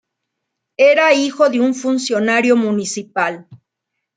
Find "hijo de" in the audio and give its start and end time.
1.13-1.59